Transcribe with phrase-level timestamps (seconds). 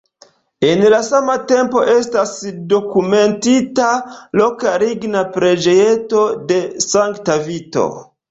[0.67, 2.31] En la sama tempo estas
[2.71, 3.91] dokumentita
[4.41, 7.85] loka ligna preĝejeto de sankta Vito.